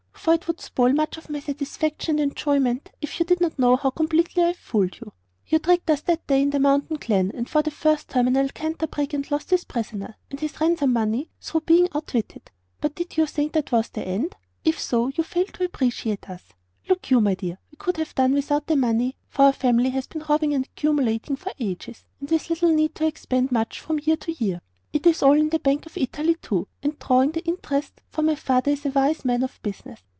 For 0.23 0.35
it 0.35 0.45
would 0.45 0.61
spoil 0.61 0.93
much 0.93 1.17
of 1.17 1.31
my 1.31 1.39
satisfaction 1.39 2.19
and 2.19 2.33
enjoyment 2.33 2.91
if 3.01 3.19
you 3.19 3.25
did 3.25 3.41
not 3.41 3.57
know 3.57 3.75
how 3.75 3.89
completely 3.89 4.43
I 4.43 4.47
have 4.49 4.57
fooled 4.57 4.99
you. 5.01 5.13
"You 5.47 5.57
tricked 5.57 5.89
us 5.89 6.01
that 6.01 6.27
day 6.27 6.43
in 6.43 6.51
the 6.51 6.59
mountain 6.59 6.97
glen, 6.97 7.31
and 7.33 7.49
for 7.49 7.63
the 7.63 7.71
first 7.71 8.07
time 8.07 8.27
an 8.27 8.37
Alcanta 8.37 8.85
brigand 8.87 9.31
lost 9.31 9.49
his 9.49 9.63
prisoners 9.63 10.13
and 10.29 10.39
his 10.39 10.61
ransom 10.61 10.93
money 10.93 11.31
through 11.41 11.61
being 11.61 11.87
outwitted. 11.95 12.51
But 12.79 12.93
did 12.93 13.17
you 13.17 13.25
think 13.25 13.53
that 13.53 13.71
was 13.71 13.89
the 13.89 14.07
end? 14.07 14.35
If 14.63 14.79
so 14.79 15.07
you 15.07 15.23
failed 15.23 15.55
to 15.55 15.63
appreciate 15.65 16.29
us. 16.29 16.43
"Look 16.87 17.09
you, 17.09 17.19
my 17.19 17.33
dear, 17.33 17.57
we 17.71 17.77
could 17.77 17.97
have 17.97 18.13
done 18.13 18.33
without 18.33 18.67
the 18.67 18.75
money, 18.75 19.15
for 19.27 19.45
our 19.45 19.53
family 19.53 19.89
has 19.89 20.05
been 20.05 20.23
robbing 20.29 20.53
and 20.53 20.65
accumulating 20.65 21.35
for 21.35 21.51
ages, 21.57 22.05
with 22.19 22.47
little 22.47 22.69
need 22.69 22.93
to 22.93 23.07
expend 23.07 23.51
much 23.51 23.79
from 23.79 23.97
year 24.03 24.17
to 24.17 24.31
year. 24.33 24.61
It 24.93 25.07
is 25.07 25.23
all 25.23 25.33
in 25.33 25.49
the 25.49 25.57
Bank 25.57 25.87
of 25.87 25.97
Italy, 25.97 26.35
too, 26.35 26.67
and 26.83 26.99
drawing 26.99 27.31
the 27.31 27.43
interest, 27.43 28.01
for 28.07 28.21
my 28.21 28.35
father 28.35 28.69
is 28.69 28.85
a 28.85 28.89
wise 28.89 29.25
man 29.25 29.41
of 29.41 29.59
business. 29.63 30.01